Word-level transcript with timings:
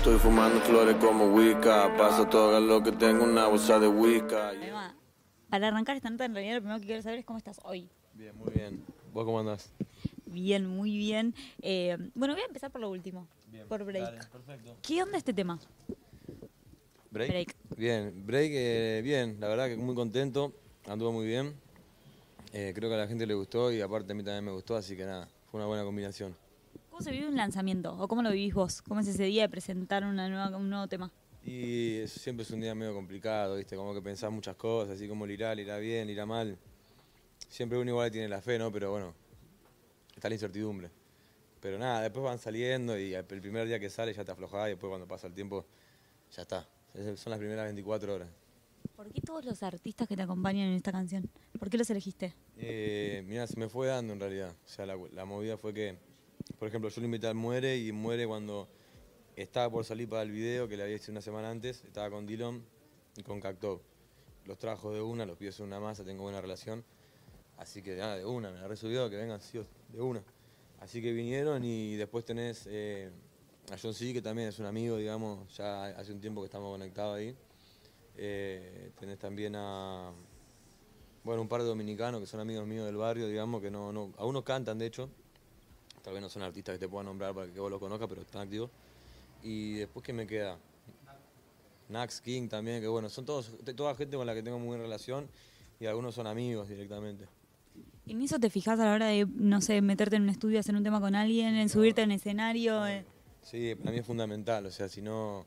Estoy 0.00 0.18
fumando 0.18 0.58
flores 0.62 0.96
como 0.96 1.26
Wicca. 1.26 1.94
Pasa 1.98 2.26
todo 2.26 2.58
lo 2.58 2.82
que 2.82 2.90
tengo 2.90 3.22
una 3.22 3.48
bolsa 3.48 3.78
de 3.78 3.86
Wicca. 3.86 4.54
Emma, 4.54 4.96
Para 5.50 5.68
arrancar 5.68 5.94
esta 5.94 6.08
nota, 6.08 6.24
en 6.24 6.32
realidad 6.32 6.54
lo 6.54 6.60
primero 6.62 6.80
que 6.80 6.86
quiero 6.86 7.02
saber 7.02 7.18
es 7.18 7.26
cómo 7.26 7.36
estás 7.36 7.60
hoy. 7.64 7.86
Bien, 8.14 8.34
muy 8.34 8.50
bien. 8.50 8.82
¿Vos 9.12 9.26
cómo 9.26 9.40
andás? 9.40 9.70
Bien, 10.24 10.66
muy 10.66 10.96
bien. 10.96 11.34
Eh, 11.60 11.98
bueno, 12.14 12.32
voy 12.32 12.42
a 12.42 12.46
empezar 12.46 12.70
por 12.70 12.80
lo 12.80 12.88
último, 12.88 13.28
por 13.68 13.84
Break. 13.84 14.30
perfecto. 14.30 14.74
¿Qué 14.80 15.02
onda 15.02 15.18
este 15.18 15.34
tema? 15.34 15.60
¿Break? 17.10 17.28
Break. 17.28 17.56
Bien, 17.76 18.26
break, 18.26 18.52
eh, 18.54 19.02
bien. 19.04 19.36
La 19.38 19.48
verdad 19.48 19.68
que 19.68 19.76
muy 19.76 19.94
contento. 19.94 20.54
Anduvo 20.86 21.12
muy 21.12 21.26
bien. 21.26 21.54
Eh, 22.54 22.72
creo 22.74 22.88
que 22.88 22.94
a 22.94 22.98
la 23.00 23.06
gente 23.06 23.26
le 23.26 23.34
gustó 23.34 23.70
y 23.70 23.82
aparte 23.82 24.12
a 24.12 24.14
mí 24.14 24.24
también 24.24 24.46
me 24.46 24.52
gustó, 24.52 24.76
así 24.76 24.96
que 24.96 25.04
nada, 25.04 25.28
fue 25.50 25.60
una 25.60 25.66
buena 25.66 25.84
combinación. 25.84 26.34
¿Cómo 27.00 27.08
se 27.08 27.12
vive 27.16 27.28
un 27.28 27.36
lanzamiento? 27.36 27.96
¿O 27.98 28.06
cómo 28.08 28.22
lo 28.22 28.30
vivís 28.30 28.52
vos? 28.52 28.82
¿Cómo 28.82 29.00
es 29.00 29.08
ese 29.08 29.24
día 29.24 29.44
de 29.44 29.48
presentar 29.48 30.04
una 30.04 30.28
nueva, 30.28 30.54
un 30.54 30.68
nuevo 30.68 30.86
tema? 30.86 31.10
Y 31.42 31.94
es- 32.00 32.12
siempre 32.12 32.42
es 32.42 32.50
un 32.50 32.60
día 32.60 32.74
medio 32.74 32.92
complicado, 32.92 33.56
¿viste? 33.56 33.74
Como 33.74 33.94
que 33.94 34.02
pensás 34.02 34.30
muchas 34.30 34.54
cosas, 34.56 34.96
así 34.96 35.08
como 35.08 35.24
le 35.24 35.32
irá, 35.32 35.54
le 35.54 35.62
irá 35.62 35.78
bien, 35.78 36.06
le 36.08 36.12
irá 36.12 36.26
mal. 36.26 36.58
Siempre 37.48 37.78
uno 37.78 37.90
igual 37.90 38.10
tiene 38.10 38.28
la 38.28 38.42
fe, 38.42 38.58
¿no? 38.58 38.70
Pero 38.70 38.90
bueno, 38.90 39.14
está 40.14 40.28
la 40.28 40.34
incertidumbre. 40.34 40.90
Pero 41.62 41.78
nada, 41.78 42.02
después 42.02 42.22
van 42.22 42.38
saliendo 42.38 42.98
y 42.98 43.14
el 43.14 43.24
primer 43.24 43.66
día 43.66 43.80
que 43.80 43.88
sale 43.88 44.12
ya 44.12 44.22
te 44.22 44.32
aflojás 44.32 44.66
y 44.66 44.72
después 44.72 44.90
cuando 44.90 45.08
pasa 45.08 45.26
el 45.26 45.32
tiempo 45.32 45.64
ya 46.36 46.42
está. 46.42 46.68
Es- 46.92 47.18
Son 47.18 47.30
las 47.30 47.38
primeras 47.38 47.64
24 47.64 48.14
horas. 48.14 48.28
¿Por 48.94 49.10
qué 49.10 49.22
todos 49.22 49.42
los 49.46 49.62
artistas 49.62 50.06
que 50.06 50.16
te 50.16 50.22
acompañan 50.22 50.68
en 50.68 50.74
esta 50.74 50.92
canción? 50.92 51.30
¿Por 51.58 51.70
qué 51.70 51.78
los 51.78 51.88
elegiste? 51.88 52.34
Eh, 52.58 53.24
mira, 53.26 53.46
se 53.46 53.58
me 53.58 53.70
fue 53.70 53.86
dando 53.86 54.12
en 54.12 54.20
realidad. 54.20 54.54
O 54.66 54.68
sea, 54.68 54.84
la, 54.84 54.98
la 55.14 55.24
movida 55.24 55.56
fue 55.56 55.72
que, 55.72 55.96
por 56.58 56.68
ejemplo, 56.68 56.90
yo 56.90 57.00
lo 57.00 57.04
invité 57.06 57.26
al 57.26 57.34
Muere 57.34 57.76
y 57.78 57.92
Muere 57.92 58.26
cuando 58.26 58.68
estaba 59.36 59.70
por 59.70 59.84
salir 59.84 60.08
para 60.08 60.22
el 60.22 60.30
video, 60.30 60.68
que 60.68 60.76
le 60.76 60.82
había 60.82 60.96
hecho 60.96 61.10
una 61.10 61.20
semana 61.20 61.50
antes, 61.50 61.84
estaba 61.84 62.10
con 62.10 62.26
Dylan 62.26 62.62
y 63.16 63.22
con 63.22 63.40
Cacto. 63.40 63.80
Los 64.46 64.58
trajo 64.58 64.92
de 64.92 65.00
una, 65.00 65.26
los 65.26 65.36
pies 65.36 65.54
son 65.54 65.66
una 65.68 65.80
masa, 65.80 66.04
tengo 66.04 66.22
buena 66.22 66.40
relación. 66.40 66.84
Así 67.56 67.82
que 67.82 67.96
nada, 67.96 68.16
de 68.16 68.24
una, 68.24 68.50
me 68.50 68.58
la 68.58 68.68
resubió, 68.68 69.08
que 69.10 69.16
vengan, 69.16 69.40
sí, 69.40 69.60
de 69.92 70.00
una. 70.00 70.22
Así 70.80 71.02
que 71.02 71.12
vinieron 71.12 71.62
y 71.62 71.96
después 71.96 72.24
tenés 72.24 72.66
eh, 72.70 73.10
a 73.70 73.76
John 73.80 73.92
C, 73.92 74.12
que 74.12 74.22
también 74.22 74.48
es 74.48 74.58
un 74.58 74.66
amigo, 74.66 74.96
digamos, 74.96 75.54
ya 75.56 75.86
hace 75.88 76.12
un 76.12 76.20
tiempo 76.20 76.40
que 76.40 76.46
estamos 76.46 76.72
conectados 76.72 77.18
ahí. 77.18 77.36
Eh, 78.16 78.90
tenés 78.98 79.18
también 79.18 79.54
a, 79.56 80.10
bueno, 81.22 81.42
un 81.42 81.48
par 81.48 81.60
de 81.60 81.68
dominicanos 81.68 82.20
que 82.20 82.26
son 82.26 82.40
amigos 82.40 82.66
míos 82.66 82.86
del 82.86 82.96
barrio, 82.96 83.28
digamos, 83.28 83.60
que 83.60 83.70
no, 83.70 83.92
no, 83.92 84.12
algunos 84.18 84.42
cantan 84.42 84.78
de 84.78 84.86
hecho, 84.86 85.10
tal 86.02 86.14
vez 86.14 86.22
no 86.22 86.28
son 86.28 86.42
artistas 86.42 86.74
que 86.74 86.78
te 86.78 86.88
puedan 86.88 87.06
nombrar 87.06 87.34
para 87.34 87.52
que 87.52 87.60
vos 87.60 87.70
los 87.70 87.80
conozcas, 87.80 88.08
pero 88.08 88.22
están 88.22 88.42
activos. 88.42 88.70
Y 89.42 89.74
después, 89.74 90.04
¿qué 90.04 90.12
me 90.12 90.26
queda? 90.26 90.58
Nax 91.88 92.20
King 92.20 92.48
también, 92.48 92.80
que 92.80 92.88
bueno, 92.88 93.08
son 93.08 93.24
todos, 93.24 93.50
toda 93.76 93.94
gente 93.94 94.16
con 94.16 94.26
la 94.26 94.34
que 94.34 94.42
tengo 94.42 94.58
muy 94.58 94.68
buena 94.68 94.84
relación 94.84 95.28
y 95.80 95.86
algunos 95.86 96.14
son 96.14 96.26
amigos 96.26 96.68
directamente. 96.68 97.26
¿En 98.06 98.22
eso 98.22 98.38
te 98.38 98.50
fijas 98.50 98.78
a 98.80 98.84
la 98.86 98.94
hora 98.94 99.06
de, 99.06 99.26
no 99.26 99.60
sé, 99.60 99.80
meterte 99.82 100.16
en 100.16 100.22
un 100.22 100.28
estudio, 100.30 100.58
hacer 100.60 100.74
un 100.74 100.82
tema 100.84 101.00
con 101.00 101.14
alguien, 101.14 101.54
en 101.56 101.68
subirte 101.68 102.02
en 102.02 102.12
escenario? 102.12 102.86
eh? 102.86 103.04
Sí, 103.42 103.74
para 103.74 103.90
mí 103.92 103.98
es 103.98 104.06
fundamental, 104.06 104.66
o 104.66 104.70
sea, 104.70 104.88
si 104.88 105.00
no, 105.00 105.46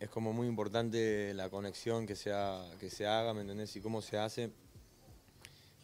es 0.00 0.08
como 0.08 0.32
muy 0.32 0.46
importante 0.46 1.32
la 1.34 1.50
conexión 1.50 2.06
que 2.06 2.16
se, 2.16 2.32
ha- 2.32 2.64
que 2.80 2.90
se 2.90 3.06
haga, 3.06 3.34
¿me 3.34 3.42
entendés? 3.42 3.74
Y 3.76 3.80
cómo 3.80 4.00
se 4.02 4.18
hace. 4.18 4.50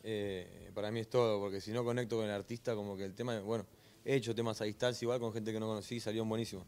Eh, 0.07 0.71
para 0.75 0.91
mí 0.91 1.01
es 1.01 1.09
todo, 1.09 1.41
porque 1.41 1.63
si 1.63 1.73
no 1.73 1.83
conecto 1.83 2.17
con 2.17 2.27
el 2.27 2.31
artista, 2.31 2.75
como 2.75 2.95
que 2.95 3.05
el 3.05 3.15
tema, 3.15 3.41
bueno, 3.41 3.65
he 4.05 4.17
hecho 4.17 4.35
temas 4.35 4.61
a 4.61 4.65
distancia 4.65 5.07
igual 5.07 5.19
con 5.19 5.33
gente 5.33 5.51
que 5.51 5.59
no 5.59 5.67
conocí, 5.67 5.99
salieron 5.99 6.29
buenísimos. 6.29 6.67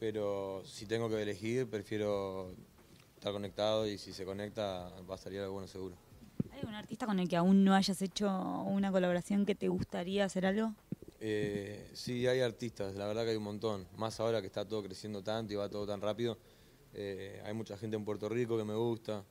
Pero 0.00 0.62
si 0.64 0.86
tengo 0.86 1.08
que 1.08 1.22
elegir, 1.22 1.70
prefiero 1.70 2.52
estar 3.14 3.32
conectado 3.32 3.86
y 3.86 3.96
si 3.96 4.12
se 4.12 4.24
conecta 4.24 4.90
va 5.08 5.14
a 5.14 5.18
salir 5.18 5.40
algo 5.40 5.54
bueno 5.54 5.68
seguro. 5.68 5.96
¿Hay 6.50 6.60
algún 6.60 6.74
artista 6.74 7.06
con 7.06 7.20
el 7.20 7.28
que 7.28 7.36
aún 7.36 7.64
no 7.64 7.74
hayas 7.74 8.02
hecho 8.02 8.28
una 8.28 8.90
colaboración 8.90 9.46
que 9.46 9.54
te 9.54 9.68
gustaría 9.68 10.24
hacer 10.24 10.44
algo? 10.44 10.74
Eh, 11.20 11.90
sí, 11.94 12.26
hay 12.26 12.40
artistas, 12.40 12.94
la 12.94 13.06
verdad 13.06 13.24
que 13.24 13.30
hay 13.30 13.36
un 13.36 13.44
montón. 13.44 13.86
Más 13.96 14.18
ahora 14.18 14.40
que 14.40 14.48
está 14.48 14.66
todo 14.66 14.82
creciendo 14.82 15.22
tanto 15.22 15.52
y 15.52 15.56
va 15.56 15.68
todo 15.68 15.86
tan 15.86 16.00
rápido. 16.00 16.38
Eh, 16.94 17.40
hay 17.44 17.54
mucha 17.54 17.76
gente 17.76 17.96
en 17.96 18.04
Puerto 18.04 18.28
Rico 18.28 18.56
que 18.56 18.64
me 18.64 18.74
gusta. 18.74 19.24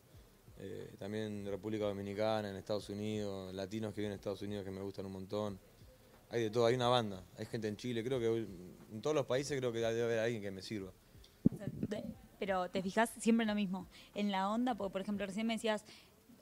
Eh, 0.59 0.95
también 0.97 1.23
en 1.25 1.45
República 1.45 1.85
Dominicana, 1.85 2.49
en 2.49 2.55
Estados 2.55 2.89
Unidos, 2.89 3.53
latinos 3.53 3.93
que 3.93 4.01
viven 4.01 4.11
en 4.13 4.15
Estados 4.17 4.41
Unidos 4.41 4.65
que 4.65 4.71
me 4.71 4.81
gustan 4.81 5.05
un 5.05 5.11
montón. 5.13 5.59
Hay 6.29 6.43
de 6.43 6.49
todo, 6.49 6.65
hay 6.65 6.75
una 6.75 6.89
banda. 6.89 7.23
Hay 7.37 7.45
gente 7.45 7.67
en 7.67 7.77
Chile, 7.77 8.03
creo 8.03 8.19
que 8.19 8.27
en 8.91 9.01
todos 9.01 9.15
los 9.15 9.25
países 9.25 9.57
creo 9.57 9.71
que 9.71 9.79
debe 9.79 10.03
haber 10.03 10.19
alguien 10.19 10.41
que 10.41 10.51
me 10.51 10.61
sirva. 10.61 10.91
Pero 12.39 12.69
te 12.69 12.81
fijas 12.83 13.09
siempre 13.17 13.43
en 13.43 13.47
lo 13.47 13.55
mismo, 13.55 13.87
en 14.13 14.31
la 14.31 14.49
onda, 14.49 14.75
porque 14.75 14.91
por 14.91 15.01
ejemplo 15.01 15.25
recién 15.25 15.47
me 15.47 15.53
decías, 15.53 15.83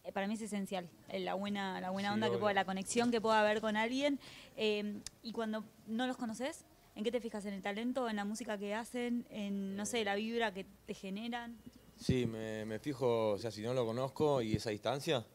eh, 0.03 0.11
para 0.11 0.27
mí 0.27 0.33
es 0.33 0.41
esencial, 0.41 0.89
eh, 1.09 1.19
la 1.19 1.35
buena, 1.35 1.79
la 1.79 1.89
buena 1.89 2.09
Sí, 2.09 2.13
onda 2.15 2.29
que 2.29 2.37
pueda, 2.37 2.53
la 2.53 2.65
conexión 2.65 3.11
que 3.11 3.21
pueda 3.21 3.39
haber 3.39 3.61
con 3.61 3.77
alguien. 3.77 4.19
eh, 4.57 4.99
y 5.23 5.31
cuando 5.31 5.63
no 5.87 6.05
los 6.05 6.17
conoces, 6.17 6.65
¿en 6.95 7.03
qué 7.03 7.11
te 7.11 7.21
fijas? 7.21 7.45
¿En 7.45 7.53
el 7.53 7.61
talento, 7.61 8.09
en 8.09 8.17
la 8.17 8.25
música 8.25 8.57
que 8.57 8.73
hacen, 8.73 9.25
en, 9.29 9.75
no 9.77 9.85
sé, 9.85 10.03
la 10.03 10.15
vibra 10.15 10.53
que 10.53 10.65
te 10.85 10.93
generan? 10.93 11.57
Sí, 11.99 12.25
me, 12.25 12.65
me 12.65 12.79
fijo, 12.79 13.31
o 13.31 13.37
sea, 13.37 13.51
si 13.51 13.61
no 13.61 13.73
lo 13.73 13.85
conozco 13.85 14.41
y 14.41 14.55
esa 14.55 14.69
distancia, 14.69 15.25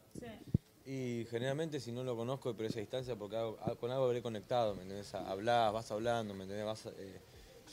Y 0.85 1.25
generalmente 1.29 1.79
si 1.79 1.91
no 1.91 2.03
lo 2.03 2.15
conozco, 2.15 2.55
pero 2.55 2.67
esa 2.67 2.79
distancia, 2.79 3.15
porque 3.15 3.35
hago- 3.37 3.57
ha- 3.61 3.75
con 3.75 3.91
algo 3.91 4.05
habré 4.05 4.21
conectado, 4.21 4.73
¿me 4.75 4.81
entendés? 4.81 5.13
Hablás, 5.13 5.71
vas 5.71 5.91
hablando, 5.91 6.33
¿me 6.33 6.43
entendés? 6.43 6.65
Vas 6.65 6.87
eh, 6.97 7.19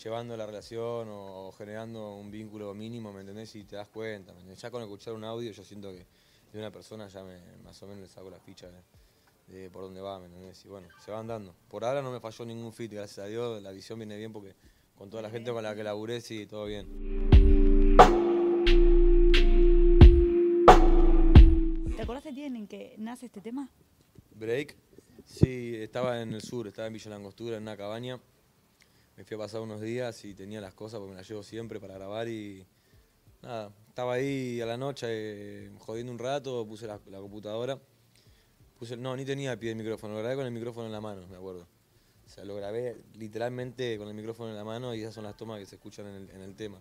llevando 0.04 0.36
la 0.36 0.44
relación 0.46 1.08
o, 1.10 1.50
generando 1.56 2.14
un 2.16 2.30
vínculo 2.30 2.74
mínimo, 2.74 3.12
¿me 3.12 3.20
entendés? 3.22 3.54
Y 3.56 3.64
te 3.64 3.76
das 3.76 3.88
cuenta, 3.88 4.32
¿me 4.32 4.40
entendés? 4.40 4.60
Ya 4.60 4.70
con 4.70 4.82
escuchar 4.82 5.14
un 5.14 5.24
audio 5.24 5.50
yo 5.52 5.64
siento 5.64 5.90
que 5.90 6.04
de 6.52 6.58
una 6.58 6.70
persona 6.70 7.08
ya 7.08 7.24
me, 7.24 7.38
más 7.64 7.82
o 7.82 7.86
menos 7.86 8.02
le 8.02 8.08
saco 8.08 8.28
la 8.30 8.38
ficha 8.40 8.68
de, 8.68 9.54
de 9.58 9.70
por 9.70 9.82
dónde 9.84 10.00
va, 10.02 10.18
¿me 10.20 10.26
entendés? 10.26 10.62
Y 10.64 10.68
bueno, 10.68 10.86
se 11.04 11.10
van 11.10 11.26
dando. 11.26 11.54
Por 11.68 11.84
ahora 11.84 12.02
no 12.02 12.10
me 12.12 12.20
falló 12.20 12.44
ningún 12.44 12.72
fit, 12.74 12.92
gracias 12.92 13.20
a 13.24 13.28
Dios, 13.28 13.62
la 13.62 13.72
visión 13.72 13.98
viene 13.98 14.16
bien 14.18 14.32
porque 14.34 14.54
con 14.96 15.08
toda 15.08 15.22
la 15.22 15.30
gente 15.30 15.50
con 15.50 15.62
la 15.62 15.74
que 15.74 15.82
laburé, 15.82 16.20
sí, 16.20 16.46
todo 16.46 16.66
bien. 16.66 17.47
¿Te 22.38 22.44
acordás 22.44 22.52
del 22.52 22.52
día 22.52 22.60
en 22.60 22.68
que 22.68 22.94
nace 22.98 23.26
este 23.26 23.40
tema? 23.40 23.68
Break. 24.36 24.76
Sí, 25.24 25.74
estaba 25.74 26.22
en 26.22 26.32
el 26.34 26.40
sur, 26.40 26.68
estaba 26.68 26.86
en 26.86 26.92
Villa 26.94 27.10
Langostura, 27.10 27.56
en 27.56 27.62
una 27.62 27.76
cabaña. 27.76 28.20
Me 29.16 29.24
fui 29.24 29.34
a 29.34 29.38
pasar 29.38 29.60
unos 29.60 29.80
días 29.80 30.24
y 30.24 30.34
tenía 30.34 30.60
las 30.60 30.72
cosas 30.72 31.00
porque 31.00 31.10
me 31.10 31.16
las 31.16 31.28
llevo 31.28 31.42
siempre 31.42 31.80
para 31.80 31.94
grabar 31.94 32.28
y 32.28 32.64
nada, 33.42 33.72
estaba 33.88 34.12
ahí 34.12 34.60
a 34.60 34.66
la 34.66 34.76
noche 34.76 35.06
eh, 35.10 35.70
jodiendo 35.80 36.12
un 36.12 36.18
rato, 36.20 36.64
puse 36.64 36.86
la, 36.86 36.98
computadora. 36.98 37.76
Puse, 38.78 38.96
no, 38.96 39.16
ni 39.16 39.24
tenía 39.24 39.58
pie 39.58 39.70
el 39.70 39.76
micrófono, 39.76 40.14
lo 40.14 40.20
grabé 40.20 40.36
con 40.36 40.46
el 40.46 40.52
micrófono 40.52 40.86
en 40.86 40.92
la 40.92 41.00
mano, 41.00 41.26
me 41.26 41.36
acuerdo. 41.36 41.66
O 42.24 42.28
sea, 42.28 42.44
lo 42.44 42.54
grabé 42.54 42.98
literalmente 43.16 43.98
con 43.98 44.06
el 44.06 44.14
micrófono 44.14 44.50
en 44.50 44.56
la 44.56 44.64
mano 44.64 44.94
y 44.94 45.00
esas 45.00 45.14
son 45.14 45.24
las 45.24 45.36
tomas 45.36 45.58
que 45.58 45.66
se 45.66 45.74
escuchan 45.74 46.06
en 46.06 46.14
el, 46.14 46.30
en 46.30 46.42
el 46.42 46.54
tema. 46.54 46.78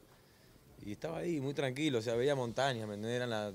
Y 0.85 0.91
estaba 0.91 1.17
ahí 1.17 1.41
muy 1.41 1.55
tranquilo, 1.55 1.97
o 1.97 2.01
sea, 2.03 2.13
veía 2.13 2.35
montañas, 2.35 2.87
¿me 2.87 2.93
entendés? 2.93 3.15
Eran 3.15 3.31
las 3.31 3.53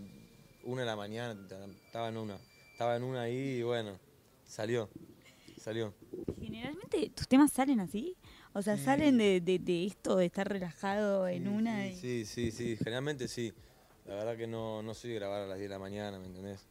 una 0.64 0.82
de 0.82 0.86
la 0.86 0.96
mañana, 0.96 1.38
estaba 1.86 2.08
en 2.08 2.16
una. 2.16 2.38
Estaba 2.72 2.96
en 2.96 3.02
una 3.04 3.22
ahí 3.22 3.58
y 3.58 3.62
bueno, 3.62 3.98
salió, 4.44 4.88
salió. 5.60 5.94
Generalmente 6.40 7.10
tus 7.10 7.28
temas 7.28 7.52
salen 7.52 7.80
así, 7.80 8.16
o 8.52 8.62
sea, 8.62 8.76
salen 8.76 9.18
de, 9.18 9.40
de- 9.40 9.58
de 9.58 9.86
esto, 9.86 10.16
de 10.16 10.26
estar 10.26 10.48
relajado 10.48 11.28
en 11.28 11.44
Sí, 11.44 11.48
una. 11.48 11.82
Sí, 11.84 11.90
y- 11.90 11.96
sí, 11.96 12.26
sí, 12.26 12.50
sí, 12.50 12.76
generalmente 12.76 13.28
sí. 13.28 13.52
La 14.06 14.14
verdad 14.16 14.36
que 14.36 14.46
no, 14.48 14.82
no 14.82 14.94
soy 14.94 15.10
de 15.10 15.16
grabar 15.16 15.42
a 15.42 15.46
las 15.46 15.58
10 15.58 15.68
de 15.70 15.74
la 15.74 15.78
mañana, 15.78 16.18
¿me 16.18 16.26
entendés? 16.26 16.66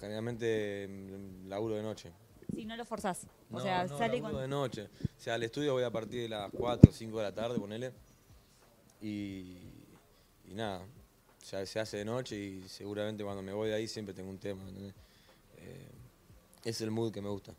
Generalmente 0.00 0.88
mm, 0.88 1.48
laburo 1.48 1.76
de 1.76 1.82
noche. 1.82 2.10
Sí, 2.52 2.64
no 2.64 2.76
lo 2.76 2.84
forzás. 2.84 3.26
O 3.50 3.54
No, 3.58 3.60
sea, 3.60 3.84
no, 3.84 3.96
sale 3.96 4.14
laburo 4.14 4.20
cuando... 4.22 4.40
de 4.40 4.48
noche. 4.48 4.82
O 5.16 5.20
sea, 5.20 5.34
al 5.34 5.42
estudio 5.44 5.72
voy 5.72 5.84
a 5.84 5.90
partir 5.90 6.22
de 6.22 6.28
las 6.30 6.50
4 6.50 6.90
o 6.90 6.92
5 6.92 7.18
de 7.18 7.22
la 7.22 7.32
tarde, 7.32 7.58
ponele. 7.60 7.92
Y, 9.00 9.58
y 10.48 10.54
nada, 10.54 10.84
sea, 11.44 11.64
se 11.66 11.80
hace 11.80 11.98
de 11.98 12.04
noche 12.04 12.36
y 12.36 12.62
seguramente 12.68 13.22
cuando 13.24 13.42
me 13.42 13.52
voy 13.52 13.68
de 13.68 13.74
ahí 13.76 13.88
siempre 13.88 14.14
tengo 14.14 14.30
un 14.30 14.38
tema. 14.38 14.62
Eh, 15.58 15.88
es 16.64 16.80
el 16.80 16.90
mood 16.90 17.12
que 17.12 17.20
me 17.22 17.28
gusta. 17.28 17.54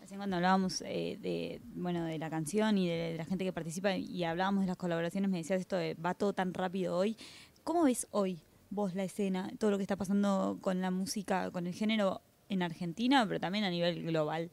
Recién 0.00 0.18
cuando 0.18 0.36
hablábamos 0.36 0.80
eh, 0.82 1.18
de, 1.20 1.60
bueno, 1.74 2.04
de 2.04 2.18
la 2.18 2.30
canción 2.30 2.78
y 2.78 2.88
de, 2.88 3.12
de 3.12 3.16
la 3.18 3.24
gente 3.24 3.44
que 3.44 3.52
participa 3.52 3.96
y 3.96 4.24
hablábamos 4.24 4.62
de 4.62 4.68
las 4.68 4.76
colaboraciones, 4.76 5.30
me 5.30 5.38
decías 5.38 5.60
esto 5.60 5.76
de 5.76 5.94
va 5.94 6.14
todo 6.14 6.32
tan 6.32 6.54
rápido 6.54 6.96
hoy. 6.96 7.16
¿Cómo 7.64 7.84
ves 7.84 8.06
hoy 8.10 8.38
vos 8.70 8.94
la 8.94 9.04
escena, 9.04 9.50
todo 9.58 9.70
lo 9.70 9.76
que 9.76 9.82
está 9.82 9.96
pasando 9.96 10.58
con 10.60 10.80
la 10.80 10.90
música, 10.90 11.50
con 11.50 11.66
el 11.66 11.74
género 11.74 12.22
en 12.48 12.62
Argentina, 12.62 13.26
pero 13.26 13.40
también 13.40 13.64
a 13.64 13.70
nivel 13.70 14.02
global? 14.04 14.50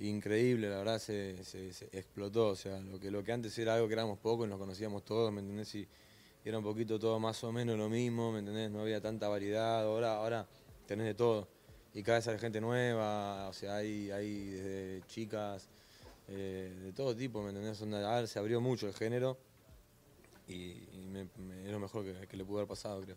Increíble, 0.00 0.70
la 0.70 0.78
verdad 0.78 0.98
se, 1.00 1.42
se- 1.44 1.72
se 1.72 1.86
explotó, 1.86 2.48
o 2.50 2.56
sea, 2.56 2.78
lo 2.80 3.00
que, 3.00 3.10
lo 3.10 3.24
que 3.24 3.32
antes 3.32 3.58
era 3.58 3.74
algo 3.74 3.88
que 3.88 3.94
éramos 3.94 4.18
pocos 4.18 4.46
y 4.46 4.50
nos 4.50 4.58
conocíamos 4.58 5.04
todos, 5.04 5.32
¿me 5.32 5.40
entendés? 5.40 5.74
Y 5.74 5.88
era 6.48 6.58
un 6.58 6.64
poquito 6.64 6.98
todo 6.98 7.18
más 7.20 7.42
o 7.44 7.52
menos 7.52 7.76
lo 7.76 7.88
mismo, 7.88 8.32
¿me 8.32 8.38
entendés? 8.38 8.70
No 8.70 8.80
había 8.80 9.00
tanta 9.00 9.28
variedad, 9.28 9.82
ahora, 9.82 10.16
ahora 10.16 10.46
tenés 10.86 11.06
de 11.06 11.14
todo. 11.14 11.48
Y 11.92 12.02
cada 12.02 12.18
vez 12.18 12.28
hay 12.28 12.38
gente 12.38 12.60
nueva, 12.60 13.48
o 13.48 13.52
sea, 13.52 13.76
hay, 13.76 14.10
hay 14.10 14.46
desde 14.46 15.02
chicas, 15.06 15.68
eh, 16.28 16.74
de 16.84 16.92
todo 16.92 17.14
tipo, 17.14 17.42
¿me 17.42 17.50
entendés? 17.50 17.80
Onda, 17.82 18.14
a 18.14 18.20
ver, 18.20 18.28
se 18.28 18.38
abrió 18.38 18.60
mucho 18.60 18.86
el 18.86 18.94
género 18.94 19.38
y, 20.46 20.72
es 21.64 21.70
lo 21.70 21.80
mejor 21.80 22.04
que, 22.04 22.36
le 22.36 22.44
pudo 22.44 22.58
haber 22.58 22.68
pasado, 22.68 23.00
creo. 23.02 23.16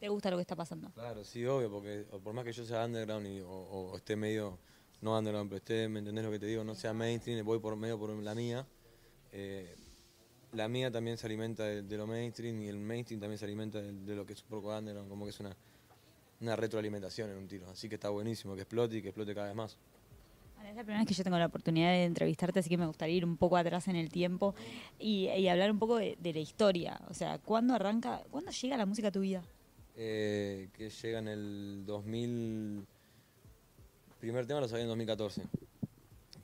¿Te 0.00 0.08
gusta 0.08 0.30
lo 0.30 0.36
que 0.36 0.42
está 0.42 0.56
pasando? 0.56 0.90
Claro, 0.92 1.24
sí, 1.24 1.44
obvio, 1.44 1.70
porque 1.70 2.06
por 2.22 2.32
más 2.32 2.44
que 2.44 2.52
yo 2.52 2.64
sea 2.64 2.84
underground 2.84 3.26
y, 3.26 3.40
o, 3.40 3.96
esté 3.96 4.16
medio, 4.16 4.58
no 5.00 5.16
underground, 5.16 5.48
pero 5.50 5.58
esté, 5.58 5.88
¿me 5.88 5.98
entendés 6.00 6.24
lo 6.24 6.30
que 6.30 6.38
te 6.38 6.46
digo? 6.46 6.64
No 6.64 6.74
sea 6.74 6.92
mainstream, 6.92 7.44
voy 7.44 7.58
por 7.58 7.76
medio 7.76 7.98
por 7.98 8.10
la 8.10 8.34
mía. 8.34 8.66
Eh, 9.32 9.76
la 10.52 10.68
mía 10.68 10.90
también 10.90 11.16
se 11.16 11.26
alimenta 11.26 11.64
de, 11.64 11.96
lo 11.96 12.06
mainstream 12.06 12.62
y 12.62 12.68
el 12.68 12.78
mainstream 12.78 13.20
también 13.20 13.38
se 13.38 13.44
alimenta 13.44 13.80
de, 13.80 14.14
lo 14.14 14.24
que 14.24 14.32
es 14.32 14.42
un 14.42 14.48
poco 14.48 14.76
underground, 14.76 15.08
como 15.08 15.24
que 15.24 15.30
es 15.30 15.40
una, 15.40 15.54
una 16.40 16.56
retroalimentación 16.56 17.30
en 17.30 17.36
un 17.36 17.48
tiro. 17.48 17.68
Así 17.70 17.88
que 17.88 17.96
está 17.96 18.08
buenísimo 18.08 18.54
que 18.54 18.62
explote 18.62 18.96
y 18.96 19.02
que 19.02 19.08
explote 19.08 19.34
cada 19.34 19.48
vez 19.48 19.56
más. 19.56 19.78
Es 20.68 20.74
la 20.74 20.82
primera 20.82 21.00
vez 21.00 21.08
que 21.08 21.14
yo 21.14 21.24
tengo 21.24 21.38
la 21.38 21.46
oportunidad 21.46 21.90
de 21.92 22.04
entrevistarte, 22.04 22.60
así 22.60 22.68
que 22.68 22.76
me 22.76 22.86
gustaría 22.86 23.16
ir 23.16 23.24
un 23.24 23.38
poco 23.38 23.56
atrás 23.56 23.88
en 23.88 23.96
el 23.96 24.10
tiempo 24.10 24.54
y, 24.98 25.48
hablar 25.48 25.70
un 25.70 25.78
poco 25.78 25.96
de, 25.96 26.16
la 26.20 26.38
historia. 26.40 27.00
O 27.08 27.14
sea, 27.14 27.38
¿cuándo 27.38 27.74
arranca, 27.74 28.22
cuándo 28.30 28.50
llega 28.50 28.76
la 28.76 28.84
música 28.84 29.08
a 29.08 29.12
tu 29.12 29.20
vida? 29.20 29.42
Eh, 29.96 30.68
que 30.74 30.90
llega 30.90 31.20
en 31.20 31.28
el 31.28 31.84
2000. 31.86 32.86
primer 34.20 34.46
tema 34.46 34.60
lo 34.60 34.68
sabía 34.68 34.82
en 34.82 34.88
2014. 34.88 35.42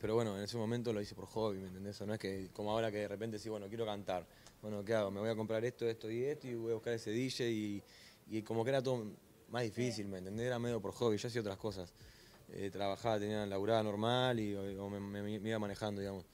Pero 0.00 0.14
bueno, 0.14 0.36
en 0.36 0.44
ese 0.44 0.56
momento 0.56 0.92
lo 0.92 1.00
hice 1.00 1.14
por 1.14 1.26
hobby, 1.26 1.58
¿me 1.58 1.68
entendés? 1.68 2.00
No 2.02 2.12
es 2.14 2.20
que 2.20 2.50
como 2.52 2.70
ahora 2.70 2.90
que 2.90 2.98
de 2.98 3.08
repente 3.08 3.38
sí, 3.38 3.48
bueno, 3.48 3.68
quiero 3.68 3.86
cantar. 3.86 4.26
Bueno, 4.60 4.84
¿qué 4.84 4.94
hago? 4.94 5.10
Me 5.10 5.20
voy 5.20 5.30
a 5.30 5.36
comprar 5.36 5.64
esto, 5.64 5.88
esto 5.88 6.10
y 6.10 6.24
esto 6.24 6.48
y 6.48 6.54
voy 6.54 6.72
a 6.72 6.74
buscar 6.74 6.92
ese 6.94 7.10
DJ 7.10 7.50
y, 7.50 7.82
y 8.28 8.42
como 8.42 8.64
que 8.64 8.70
era 8.70 8.82
todo 8.82 9.04
más 9.50 9.62
difícil, 9.62 10.08
¿me 10.08 10.18
entendés? 10.18 10.46
Era 10.46 10.58
medio 10.58 10.80
por 10.80 10.92
hobby, 10.92 11.16
yo 11.16 11.28
hacía 11.28 11.40
otras 11.40 11.56
cosas. 11.56 11.92
Eh, 12.52 12.70
trabajaba, 12.70 13.18
tenía 13.18 13.46
laburada 13.46 13.82
normal 13.82 14.38
y 14.38 14.54
me, 14.54 15.48
iba 15.48 15.58
manejando, 15.58 16.00
digamos. 16.00 16.24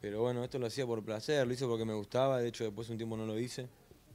Pero 0.00 0.22
bueno, 0.22 0.44
esto 0.44 0.58
lo 0.58 0.66
hacía 0.66 0.86
por 0.86 1.02
placer, 1.04 1.46
lo 1.46 1.52
hice 1.52 1.66
porque 1.66 1.84
me 1.84 1.94
gustaba, 1.94 2.40
de 2.40 2.48
hecho 2.48 2.64
después 2.64 2.88
un 2.90 2.96
tiempo 2.96 3.16
no 3.16 3.26
lo 3.26 3.38
hice. 3.38 3.68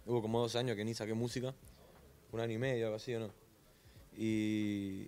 Hubo 0.06 0.22
como 0.22 0.42
dos 0.42 0.56
años 0.56 0.76
que 0.76 0.86
ni 0.86 0.94
saqué 0.94 1.14
música, 1.14 1.54
un 2.32 2.40
año 2.40 2.54
y 2.54 2.58
medio, 2.58 2.86
algo 2.86 2.98
así 2.98 3.16
o 3.16 3.20
no. 3.20 3.32
Y, 4.18 5.08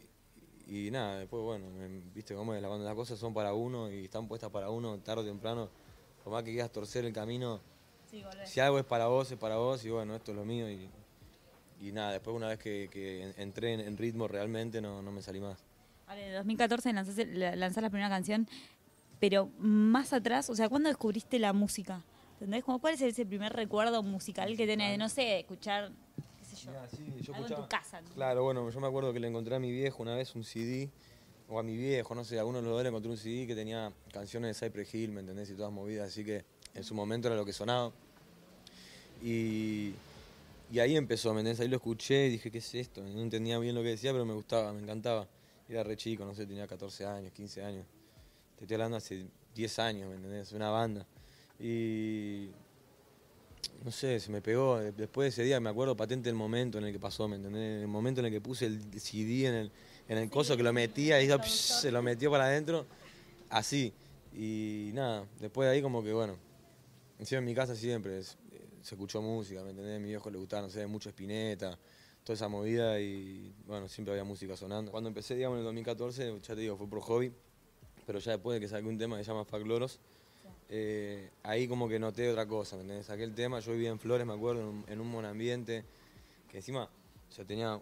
y 0.72 0.90
nada, 0.90 1.18
después 1.18 1.44
bueno, 1.44 1.68
viste 2.16 2.34
cómo 2.34 2.56
es, 2.56 2.62
las 2.62 2.96
cosas 2.96 3.20
son 3.20 3.34
para 3.34 3.54
uno 3.54 3.92
y 3.92 4.06
están 4.06 4.26
puestas 4.30 4.50
para 4.52 4.70
uno 4.70 4.98
tarde 5.00 5.24
o 5.24 5.26
temprano, 5.26 5.70
por 6.24 6.32
más 6.32 6.44
que 6.44 6.52
quieras 6.52 6.72
torcer 6.72 7.04
el 7.04 7.12
camino, 7.12 7.60
si 8.46 8.60
algo 8.62 8.80
es 8.80 8.86
para 8.86 9.08
vos, 9.08 9.30
es 9.30 9.38
para 9.38 9.58
vos 9.58 9.84
y 9.84 9.90
bueno, 9.90 10.16
esto 10.16 10.32
es 10.32 10.38
lo 10.38 10.46
mío 10.46 10.72
y, 10.72 10.90
y 11.82 11.92
nada, 11.92 12.14
después 12.14 12.34
una 12.34 12.48
vez 12.48 12.58
que, 12.58 13.34
entré 13.36 13.74
en, 13.74 13.98
ritmo 13.98 14.30
realmente 14.30 14.80
no, 14.80 15.02
no 15.02 15.12
me 15.12 15.22
salí 15.22 15.42
más. 15.42 15.62
Vale, 16.08 16.30
en 16.30 16.36
2014 16.36 16.94
lanzaste, 16.94 17.26
la 17.26 17.90
primera 17.90 18.08
canción, 18.08 18.48
pero 19.20 19.50
más 19.60 20.14
atrás, 20.14 20.50
o 20.50 20.56
sea, 20.56 20.70
¿cuándo 20.70 20.88
descubriste 20.88 21.38
la 21.38 21.52
música? 21.52 22.02
¿Entendés? 22.36 22.64
¿Cuál 22.64 22.94
es 22.94 23.02
ese 23.02 23.26
primer 23.26 23.52
recuerdo 23.52 24.02
musical 24.04 24.56
que 24.56 24.66
tenés 24.66 24.98
no 24.98 25.10
sé, 25.10 25.40
escuchar, 25.40 25.92
qué 26.70 26.96
sé 26.96 27.22
yo, 27.22 27.34
algo 27.36 27.48
en 27.48 27.56
tu 27.56 27.68
casa? 27.68 28.02
Claro, 28.14 28.44
bueno, 28.44 28.70
yo 28.70 28.80
me 28.80 28.88
acuerdo 28.88 29.14
que 29.14 29.20
le 29.20 29.28
encontré 29.28 29.56
a 29.56 29.60
mi 29.60 29.72
viejo 29.72 30.04
una 30.04 30.16
vez 30.16 30.36
un 30.36 30.44
CD, 30.44 30.90
o 31.50 31.60
a 31.60 31.64
mi 31.64 31.76
viejo, 31.76 32.16
no 32.16 32.24
sé, 32.24 32.40
a 32.40 32.46
uno 32.46 32.60
de 32.60 32.64
los 32.64 32.74
dos 32.74 32.84
le 32.84 32.90
encontré 32.90 33.12
un 33.12 33.18
CD 33.18 33.46
que 33.46 33.56
tenía 33.56 33.92
canciones 34.14 34.58
de 34.60 34.68
Cypress 34.68 34.96
Hill, 34.96 35.12
¿me 35.12 35.20
entendés? 35.20 35.50
Y 35.50 35.54
todas 35.54 35.72
movidas, 35.72 36.08
así 36.08 36.24
que 36.24 36.46
en 36.74 36.84
su 36.84 36.96
momento 36.96 37.28
era 37.28 37.36
lo 37.36 37.46
que 37.46 37.52
sonaba. 37.52 37.92
Y, 39.22 39.94
y 40.72 40.80
ahí 40.80 40.96
empezó, 40.96 41.34
¿me 41.34 41.42
entendés? 41.42 41.60
Ahí 41.60 41.68
lo 41.68 41.76
escuché 41.76 42.28
y 42.28 42.30
dije, 42.32 42.50
¿qué 42.50 42.60
es 42.60 42.74
esto? 42.76 43.02
No 43.02 43.22
entendía 43.22 43.60
bien 43.60 43.76
lo 43.76 43.84
que 43.84 43.90
decía, 43.90 44.14
pero 44.14 44.26
me 44.26 44.34
gustaba, 44.34 44.72
me 44.72 44.82
encantaba. 44.82 45.28
Era 45.68 45.84
re 45.84 45.98
chico, 45.98 46.26
no 46.26 46.34
sé, 46.34 46.46
tenía 46.46 46.68
14 46.68 47.06
años, 47.06 47.32
15 47.34 47.64
años. 47.64 47.86
Te 48.58 48.64
estoy 48.64 48.76
hablando 48.76 48.98
hace 48.98 49.26
10 49.54 49.80
años, 49.80 50.10
¿me 50.10 50.16
entendés? 50.16 50.52
Una 50.54 50.70
banda. 50.70 51.06
Y. 51.60 52.50
No 53.84 53.92
sé, 53.92 54.20
se 54.20 54.32
me 54.32 54.42
pegó. 54.42 54.80
Después 54.80 55.26
de 55.26 55.30
ese 55.30 55.44
día 55.44 55.60
me 55.60 55.70
acuerdo 55.70 55.96
patente 55.96 56.30
el 56.30 56.36
momento 56.36 56.78
en 56.78 56.86
el 56.86 56.92
que 56.92 57.00
pasó, 57.00 57.28
¿me 57.28 57.36
entendés? 57.36 57.82
El 57.82 57.88
momento 57.88 58.22
en 58.22 58.28
el 58.28 58.32
que 58.32 58.42
puse 58.42 58.66
el 58.68 58.82
CD 59.00 59.48
en 59.48 59.54
el, 59.56 59.72
en 60.08 60.18
el 60.18 60.30
coso 60.30 60.56
que 60.56 60.64
lo 60.64 60.72
metía 60.72 61.22
y 61.22 61.30
se 61.48 61.92
lo 61.92 62.02
metió 62.02 62.30
para 62.30 62.46
adentro. 62.46 62.86
Así. 63.50 63.94
Y 64.34 64.92
nada, 64.94 65.26
después 65.40 65.68
de 65.68 65.76
ahí, 65.76 65.82
como 65.82 66.04
que 66.04 66.14
bueno. 66.14 66.38
Encima 67.20 67.40
en 67.40 67.46
mi 67.46 67.54
casa 67.54 67.76
siempre 67.76 68.20
eh, 68.20 68.24
se 68.82 68.96
escuchó 68.96 69.22
música, 69.22 69.64
¿me 69.64 69.72
entendés? 69.72 69.98
A 69.98 70.00
mi 70.00 70.08
viejo 70.08 70.30
le 70.30 70.38
gustaba, 70.38 70.64
no 70.64 70.70
sé, 70.70 70.88
mucho 70.88 71.10
Espineta 71.10 71.78
toda 72.24 72.36
esa 72.36 72.48
movida 72.48 73.00
y 73.00 73.54
bueno, 73.66 73.88
siempre 73.88 74.14
había 74.14 74.24
música 74.24 74.56
sonando. 74.56 74.92
Cuando 74.92 75.08
empecé, 75.08 75.36
digamos, 75.36 75.56
en 75.56 75.60
el 75.60 75.66
2014, 75.66 76.40
ya 76.42 76.56
te 76.56 76.62
digo, 76.62 76.78
fue 76.78 76.88
por 76.88 77.02
hobby, 77.02 77.32
pero 78.06 78.20
ya 78.20 78.34
después 78.34 78.56
de 78.56 78.62
que 78.62 78.68
saqué 78.68 78.88
un 78.88 78.98
tema 78.98 79.18
que 79.18 79.24
se 79.24 79.32
llama 79.32 79.46
Facloros, 79.46 80.00
eh, 80.74 81.30
ahí 81.44 81.68
como 81.68 81.90
que 81.90 82.00
noté 82.00 82.30
otra 82.30 82.48
cosa, 82.48 82.78
¿me 82.78 82.84
entendés? 82.84 83.06
Saqué 83.06 83.24
el 83.24 83.36
tema, 83.36 83.60
yo 83.60 83.74
vivía 83.74 83.90
en 83.90 84.00
Flores, 84.00 84.26
me 84.26 84.34
acuerdo, 84.34 84.62
en 84.88 85.02
un, 85.02 85.16
en 85.16 85.26
ambiente, 85.26 85.84
que 86.50 86.58
encima, 86.58 86.90
o 87.38 87.46
tenía, 87.46 87.80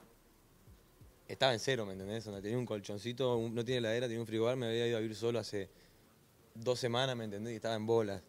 estaba 1.27 1.53
en 1.53 1.59
cero, 1.59 1.85
¿me 1.85 1.93
entendés? 1.93 2.25
Donde 2.25 2.41
tenía 2.41 2.57
un 2.57 2.65
colchoncito, 2.65 3.47
no 3.51 3.63
tiene 3.63 3.77
heladera, 3.77 4.07
tenía 4.07 4.19
un 4.19 4.27
frigobar, 4.27 4.57
me 4.57 4.67
había 4.67 4.87
ido 4.87 4.97
a 4.97 5.01
vivir 5.01 5.15
solo 5.15 5.37
hace 5.37 5.69
dos 6.55 6.79
semanas, 6.79 7.15
¿me 7.15 7.25
entendés? 7.25 7.53
Y 7.53 7.55
estaba 7.57 7.75
en 7.75 7.85
bolas. 7.85 8.23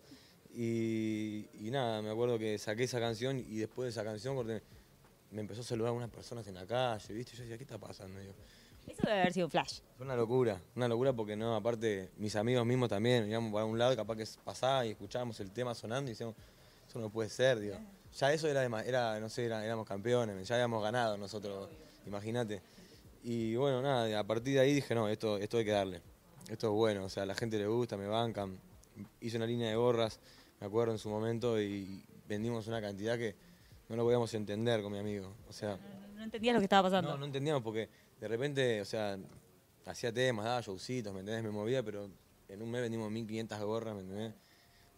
Y, 0.54 1.46
y 1.60 1.70
nada, 1.70 2.02
me 2.02 2.10
acuerdo 2.10 2.38
que 2.38 2.58
saqué 2.58 2.84
esa 2.84 3.00
canción 3.00 3.38
y 3.38 3.56
después 3.56 3.86
de 3.86 3.90
esa 3.90 4.04
canción 4.04 4.36
corté 4.36 4.62
me 5.30 5.40
empezó 5.40 5.60
a 5.60 5.64
saludar 5.64 5.90
a 5.90 5.92
unas 5.92 6.10
personas 6.10 6.46
en 6.48 6.54
la 6.54 6.66
calle, 6.66 7.14
¿viste? 7.14 7.36
Yo 7.36 7.42
decía, 7.42 7.56
¿qué 7.56 7.64
está 7.64 7.78
pasando? 7.78 8.18
Eso 8.90 9.02
debe 9.06 9.20
haber 9.20 9.32
sido 9.32 9.46
un 9.46 9.50
flash. 9.50 9.80
Fue 9.96 10.04
una 10.04 10.16
locura, 10.16 10.60
una 10.74 10.88
locura 10.88 11.12
porque 11.12 11.36
no, 11.36 11.54
aparte, 11.54 12.10
mis 12.16 12.34
amigos 12.34 12.66
mismos 12.66 12.88
también, 12.88 13.30
íbamos 13.30 13.52
para 13.52 13.64
un 13.64 13.78
lado, 13.78 13.94
capaz 13.94 14.16
que 14.16 14.24
pasaba 14.44 14.84
y 14.84 14.90
escuchábamos 14.90 15.38
el 15.40 15.52
tema 15.52 15.74
sonando 15.74 16.10
y 16.10 16.14
decíamos, 16.14 16.34
eso 16.88 16.98
no 16.98 17.08
puede 17.08 17.28
ser, 17.28 17.60
digo. 17.60 17.76
Ya 18.18 18.32
eso 18.32 18.48
era, 18.48 18.64
era 18.82 19.20
no 19.20 19.28
sé, 19.28 19.46
éramos 19.46 19.86
campeones, 19.86 20.48
ya 20.48 20.56
habíamos 20.56 20.82
ganado 20.82 21.16
nosotros, 21.16 21.68
imagínate. 22.04 22.60
Y 23.22 23.54
bueno, 23.54 23.80
nada, 23.80 24.18
a 24.18 24.24
partir 24.24 24.54
de 24.54 24.60
ahí 24.60 24.74
dije, 24.74 24.94
no, 24.94 25.08
esto, 25.08 25.38
esto 25.38 25.58
hay 25.58 25.64
que 25.64 25.70
darle. 25.70 26.02
Esto 26.48 26.66
es 26.66 26.72
bueno, 26.72 27.04
o 27.04 27.08
sea, 27.08 27.22
a 27.22 27.26
la 27.26 27.34
gente 27.36 27.58
le 27.58 27.68
gusta, 27.68 27.96
me 27.96 28.08
bancan. 28.08 28.58
Hice 29.20 29.36
una 29.36 29.46
línea 29.46 29.68
de 29.68 29.76
gorras, 29.76 30.18
me 30.58 30.66
acuerdo 30.66 30.92
en 30.92 30.98
su 30.98 31.08
momento, 31.08 31.60
y 31.60 32.02
vendimos 32.26 32.66
una 32.66 32.80
cantidad 32.80 33.16
que 33.16 33.36
no 33.88 33.96
lo 33.96 34.02
podíamos 34.02 34.34
entender 34.34 34.82
con 34.82 34.92
mi 34.92 34.98
amigo. 34.98 35.32
O 35.48 35.52
sea, 35.52 35.78
no, 36.16 36.24
entendía 36.24 36.52
lo 36.52 36.58
que 36.58 36.64
estaba 36.64 36.88
pasando. 36.88 37.12
No, 37.12 37.18
no 37.18 37.26
entendíamos 37.26 37.62
porque 37.62 37.88
de 38.20 38.28
repente, 38.28 38.80
o 38.82 38.84
sea, 38.84 39.18
hacía 39.86 40.12
temas, 40.12 40.44
daba 40.44 40.60
showcitos, 40.60 41.12
¿me 41.12 41.20
entendés? 41.20 41.42
Me 41.42 41.50
movía, 41.50 41.82
pero 41.82 42.10
en 42.48 42.62
un 42.62 42.70
mes 42.70 42.82
vendimos 42.82 43.10
1500 43.10 43.60
gorras, 43.62 43.94
¿me 43.94 44.02
entendés? 44.02 44.34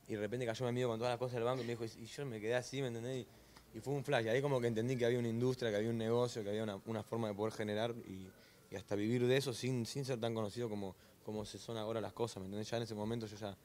Y 0.09 0.15
de 0.15 0.21
repente 0.21 0.45
cayó 0.45 0.65
mi 0.65 0.71
amigo 0.71 0.89
con 0.91 0.99
todas 0.99 1.13
las 1.13 1.19
cosas 1.19 1.35
del 1.35 1.45
banco 1.45 1.63
y 1.63 1.67
me 1.67 1.77
dijo, 1.77 1.85
y 1.85 2.07
yo 2.07 2.27
me 2.27 2.41
quedé 2.41 2.57
así, 2.57 2.83
¿me 2.83 2.89
entendés? 2.89 3.27
Y, 3.75 3.81
fue 3.81 3.95
un 3.95 4.05
flash. 4.05 4.27
Y 4.27 4.29
ahí 4.29 4.43
como 4.43 4.61
que 4.61 4.67
entendí 4.67 4.97
que 4.97 5.07
había 5.07 5.19
una 5.19 5.29
industria, 5.29 5.71
que 5.71 5.77
había 5.77 5.89
un 5.89 5.97
negocio, 5.97 6.43
que 6.43 6.51
había 6.51 6.65
una, 6.85 7.03
forma 7.03 7.29
de 7.29 7.35
poder 7.35 7.55
generar 7.55 7.95
y, 8.07 8.29
hasta 8.77 8.97
vivir 8.97 9.27
de 9.27 9.37
eso 9.37 9.53
sin, 9.53 9.87
sin 9.87 10.05
ser 10.05 10.19
tan 10.19 10.35
conocido 10.35 10.69
como, 10.69 10.97
como 11.25 11.45
se 11.45 11.59
son 11.59 11.77
ahora 11.77 12.01
las 12.01 12.13
cosas, 12.13 12.39
¿me 12.39 12.47
entendés? 12.47 12.71
Ya 12.71 12.79
en 12.79 12.83
ese 12.83 12.95
momento 12.95 13.27
yo 13.27 13.37
ya 13.37 13.57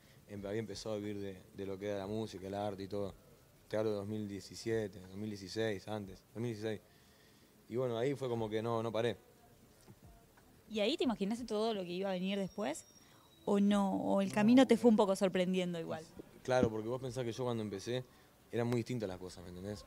había 0.47 0.59
empezado 0.59 0.95
a 0.95 0.97
vivir 0.97 1.19
de, 1.19 1.41
de 1.55 1.65
lo 1.65 1.79
que 1.79 1.87
era 1.87 1.97
la 1.97 2.07
música, 2.07 2.45
el 2.45 2.53
arte 2.53 2.83
y 2.83 2.87
todo. 2.87 3.13
Te 3.67 3.75
hablo 3.75 3.89
de 3.89 3.95
2017, 3.97 4.99
2016, 4.99 5.87
antes, 5.87 6.23
2016. 6.33 6.79
Y 7.69 7.75
bueno, 7.75 7.97
ahí 7.97 8.13
fue 8.15 8.29
como 8.29 8.49
que 8.49 8.61
no, 8.61 8.83
no 8.83 8.91
paré. 8.91 9.17
¿Y 10.69 10.79
ahí 10.81 10.97
te 10.97 11.03
imaginaste 11.03 11.45
todo 11.45 11.73
lo 11.73 11.83
que 11.83 11.91
iba 11.91 12.09
a 12.09 12.13
venir 12.13 12.37
después? 12.37 12.83
¿O 13.45 13.59
no? 13.59 13.95
¿O 13.95 14.21
el 14.21 14.31
camino 14.31 14.67
te 14.67 14.77
fue 14.77 14.89
un 14.91 14.97
poco 14.97 15.15
sorprendiendo 15.15 15.79
igual? 15.79 16.03
Claro, 16.43 16.69
porque 16.69 16.87
vos 16.87 17.01
pensás 17.01 17.23
que 17.23 17.31
yo 17.31 17.43
cuando 17.45 17.63
empecé 17.63 18.03
eran 18.51 18.67
muy 18.67 18.77
distintas 18.77 19.07
las 19.07 19.17
cosas, 19.17 19.43
¿me 19.43 19.49
entendés? 19.49 19.85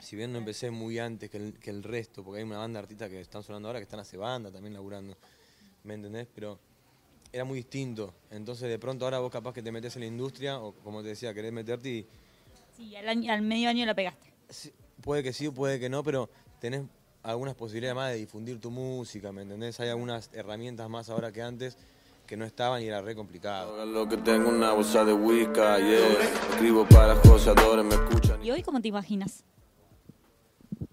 Si 0.00 0.16
bien 0.16 0.32
no 0.32 0.38
empecé 0.38 0.70
muy 0.70 0.98
antes 0.98 1.28
que 1.30 1.36
el, 1.36 1.58
que 1.58 1.70
el 1.70 1.82
resto, 1.82 2.24
porque 2.24 2.38
hay 2.38 2.44
una 2.44 2.58
banda 2.58 2.78
de 2.78 2.84
artistas 2.84 3.10
que 3.10 3.20
están 3.20 3.42
sonando 3.42 3.68
ahora 3.68 3.78
que 3.80 3.84
están 3.84 4.00
hace 4.00 4.16
banda 4.16 4.50
también 4.50 4.72
laburando, 4.72 5.16
¿me 5.84 5.94
entendés? 5.94 6.26
Pero 6.34 6.58
era 7.32 7.44
muy 7.44 7.58
distinto. 7.58 8.14
Entonces 8.30 8.68
de 8.68 8.78
pronto 8.78 9.04
ahora 9.04 9.18
vos 9.18 9.30
capaz 9.30 9.52
que 9.52 9.62
te 9.62 9.70
metes 9.70 9.94
en 9.96 10.00
la 10.00 10.06
industria 10.06 10.58
o 10.58 10.72
como 10.72 11.02
te 11.02 11.08
decía, 11.08 11.32
querés 11.34 11.52
meterte 11.52 11.88
y 11.88 12.06
Sí, 12.76 12.96
al, 12.96 13.42
medio 13.42 13.68
año 13.68 13.84
la 13.84 13.94
pegaste. 13.94 14.32
puede 15.02 15.22
que 15.22 15.32
sí, 15.32 15.50
puede 15.50 15.78
que 15.78 15.88
no, 15.88 16.02
pero 16.02 16.30
tenés 16.60 16.82
algunas 17.22 17.54
posibilidades 17.54 17.96
más 17.96 18.12
de 18.12 18.18
difundir 18.18 18.60
tu 18.60 18.70
música, 18.70 19.32
¿me 19.32 19.42
entendés? 19.42 19.78
Hay 19.80 19.88
algunas 19.88 20.30
herramientas 20.32 20.88
más 20.88 21.10
ahora 21.10 21.32
que 21.32 21.42
antes 21.42 21.76
que 22.26 22.36
no 22.36 22.44
estaban 22.44 22.80
y 22.82 22.86
era 22.86 23.02
re 23.02 23.14
complicado. 23.14 23.84
Lo 23.86 24.08
que 24.08 24.16
tengo 24.18 24.50
una 24.50 24.72
bolsa 24.72 25.04
de 25.04 25.12
whisky, 25.12 25.52
yeah. 25.54 26.22
Escribo 26.50 26.86
para 26.86 27.16
joseadores, 27.16 27.84
me 27.84 27.94
escuchan. 27.94 28.44
¿Y 28.44 28.52
hoy 28.52 28.62
cómo 28.62 28.80
te 28.80 28.88
imaginas? 28.88 29.44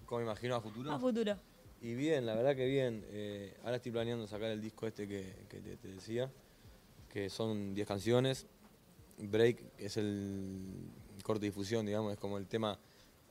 ¿Cómo 0.06 0.20
me 0.20 0.26
imagino 0.26 0.56
a 0.56 0.62
futuro? 0.62 0.92
A 0.92 1.00
futuro. 1.00 1.38
Y 1.80 1.94
bien, 1.94 2.26
la 2.26 2.34
verdad 2.34 2.56
que 2.56 2.66
bien. 2.66 3.06
Eh, 3.10 3.56
ahora 3.64 3.76
estoy 3.76 3.92
planeando 3.92 4.26
sacar 4.26 4.50
el 4.50 4.62
disco 4.62 4.88
este 4.88 5.08
que, 5.08 5.32
te, 5.48 5.60
te, 5.60 5.88
decía, 5.88 6.30
que 7.08 7.30
son 7.30 7.76
10 7.76 7.88
canciones. 7.88 8.48
Break 9.20 9.62
es 9.78 9.98
el 9.98 10.90
corte 11.22 11.46
difusión, 11.46 11.86
digamos, 11.86 12.14
es 12.14 12.18
como 12.18 12.40
el 12.40 12.48
tema 12.48 12.80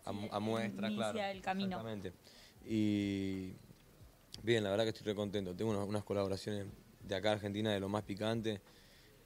a, 0.05 0.39
muestra, 0.39 0.89
claro. 0.91 1.19
el 1.19 1.43
camino. 1.43 1.71
Exactamente. 1.71 2.13
Y 2.67 3.53
bien, 4.43 4.65
la 4.65 4.71
verdad 4.71 4.85
que 4.85 4.91
estoy 4.91 5.07
re 5.07 5.15
contento. 5.15 5.55
Tengo 5.55 5.71
unas, 5.87 6.05
colaboraciones 6.05 6.67
de 7.03 7.15
acá 7.15 7.33
Argentina 7.33 7.73
de 7.73 7.81
lo 7.81 7.89
más 7.89 8.03
picante. 8.03 8.61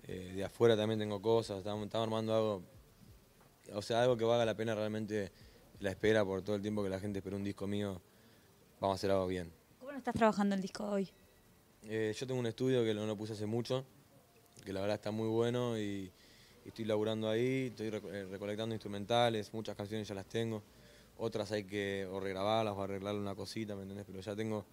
Eh, 0.05 0.33
de 0.35 0.45
afuera 0.45 0.77
también 0.77 0.99
tengo 0.99 1.21
cosas. 1.21 1.59
Estamos, 1.59 1.89
armando 1.95 2.35
algo 2.35 2.63
o 3.75 3.83
sea, 3.83 4.03
algo 4.03 4.17
que 4.17 4.25
valga 4.25 4.45
la 4.45 4.57
pena 4.57 4.75
realmente 4.75 5.31
la 5.81 5.91
espera 5.91 6.25
por 6.25 6.43
todo 6.43 6.57
el 6.57 6.63
tiempo 6.63 6.83
que 6.83 6.89
la 6.89 7.01
gente 7.01 7.19
espera 7.19 7.37
un 7.37 7.45
disco 7.45 7.67
mío, 7.67 8.01
vamos 8.81 8.95
a 8.95 8.97
hacer 8.97 9.11
algo 9.11 9.27
bien. 9.27 9.53
¿Cómo 9.79 9.93
lo 9.93 9.99
estás 9.99 10.15
trabajando 10.15 10.55
el 10.55 10.61
disco 10.61 10.85
hoy? 10.85 11.09
Eh, 11.85 12.15
yo 12.17 12.27
tengo 12.27 12.39
un 12.39 12.47
estudio 12.47 12.85
que 12.85 12.93
no 12.93 13.07
lo 13.07 13.17
puse 13.17 13.33
hace 13.33 13.47
mucho, 13.47 13.85
que 14.65 14.73
la 14.73 14.81
verdad 14.81 14.97
está 14.97 15.11
muy 15.11 15.29
bueno 15.29 15.79
y, 15.79 16.11
y 16.65 16.69
estoy 16.69 16.85
laburando 16.85 17.29
ahí, 17.29 17.69
estoy 17.69 17.91
reco- 17.91 18.13
eh, 18.13 18.27
recolectando 18.27 18.75
instrumentales, 18.75 19.53
muchas 19.55 19.77
canciones 19.77 20.07
ya 20.07 20.15
las 20.15 20.27
tengo, 20.27 20.63
otras 21.21 21.53
hay 21.53 21.65
que 21.65 22.07
o 22.11 22.19
regrabarlas 22.19 22.75
o 22.75 22.83
arreglarle 22.83 23.21
una 23.21 23.35
cosita, 23.35 23.77
¿me 23.77 23.83
entendés? 23.83 24.07
Pero 24.07 24.21
ya 24.21 24.35
tengo 24.35 24.65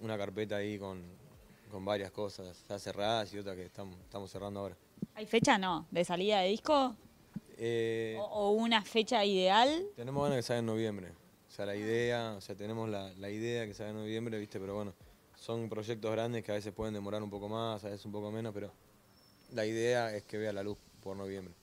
una 0.00 0.16
carpeta 0.16 0.56
ahí 0.56 0.78
con, 0.78 1.02
con 1.70 1.84
varias 1.84 2.10
cosas 2.10 2.64
ya 2.68 2.78
cerradas 2.78 3.32
y 3.34 3.38
otras 3.38 3.54
que 3.54 3.66
estamos, 3.66 3.96
estamos 4.00 4.30
cerrando 4.30 4.60
ahora. 4.60 4.76
¿Hay 5.14 5.26
fecha? 5.26 5.58
No. 5.58 5.86
¿De 5.90 6.04
salida 6.04 6.40
de 6.40 6.48
disco? 6.48 6.96
Eh, 7.58 8.16
¿O, 8.18 8.24
o 8.24 8.50
una 8.52 8.82
fecha 8.82 9.24
ideal? 9.24 9.86
Tenemos 9.94 10.22
ganas 10.24 10.38
que 10.38 10.42
salga 10.42 10.60
en 10.60 10.66
noviembre. 10.66 11.12
O 11.48 11.50
sea, 11.50 11.66
la 11.66 11.76
idea, 11.76 12.34
o 12.36 12.40
sea, 12.40 12.56
tenemos 12.56 12.88
la, 12.88 13.12
la 13.14 13.30
idea 13.30 13.66
que 13.66 13.74
salga 13.74 13.90
en 13.90 13.98
noviembre, 13.98 14.38
¿viste? 14.38 14.58
Pero 14.58 14.74
bueno, 14.74 14.94
son 15.36 15.68
proyectos 15.68 16.10
grandes 16.10 16.42
que 16.42 16.50
a 16.50 16.54
veces 16.54 16.72
pueden 16.72 16.94
demorar 16.94 17.22
un 17.22 17.30
poco 17.30 17.48
más, 17.48 17.84
a 17.84 17.90
veces 17.90 18.04
un 18.06 18.12
poco 18.12 18.32
menos, 18.32 18.52
pero 18.54 18.72
la 19.52 19.64
idea 19.66 20.16
es 20.16 20.24
que 20.24 20.38
vea 20.38 20.52
la 20.52 20.62
luz 20.64 20.78
por 21.00 21.16
noviembre. 21.16 21.54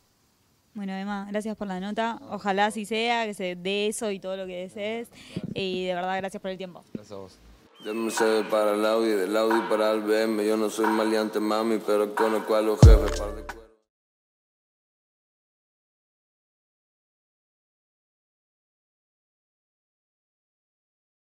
Bueno, 0.73 0.93
Emma, 0.93 1.27
gracias 1.29 1.57
por 1.57 1.67
la 1.67 1.79
nota. 1.79 2.19
Ojalá 2.29 2.67
así 2.67 2.85
sea, 2.85 3.25
que 3.25 3.33
se 3.33 3.55
dé 3.57 3.87
eso 3.87 4.09
y 4.11 4.19
todo 4.19 4.37
lo 4.37 4.45
que 4.45 4.55
desees. 4.61 5.09
Y 5.53 5.85
de 5.85 5.93
verdad, 5.95 6.15
gracias 6.17 6.41
por 6.41 6.49
el 6.51 6.57
tiempo. 6.57 6.83
Gracias 6.93 7.11
a 7.11 7.21
vos. 7.21 7.37
Del 7.83 7.95
Mercedes 7.95 8.45
para 8.47 8.75
el 8.75 8.85
Audi, 8.85 9.09
del 9.09 9.35
Audi 9.35 9.59
para 9.69 9.91
el 9.91 10.01
BM. 10.01 10.45
Yo 10.45 10.55
no 10.55 10.69
soy 10.69 10.85
maleante, 10.87 11.39
mami, 11.39 11.79
pero 11.85 12.13
conozco 12.15 12.55
a 12.55 12.61
los 12.61 12.79
jefes. 12.79 13.19
Par 13.19 13.35
de 13.35 13.41
cu- 13.43 13.60